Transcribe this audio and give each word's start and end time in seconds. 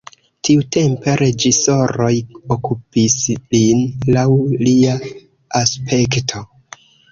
Tiutempe 0.47 1.13
reĝisoroj 1.21 2.09
okupis 2.57 3.19
lin 3.53 3.85
laŭ 4.17 4.27
lia 4.65 4.99
aspekto. 5.63 6.45